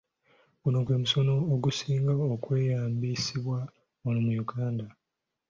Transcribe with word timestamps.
Guno 0.61 0.77
gwe 0.85 0.95
musono 1.01 1.35
ogusinga 1.53 2.13
okweyambisibwa 2.33 3.59
wano 4.03 4.19
mu 4.25 4.31
Uganda. 4.43 4.85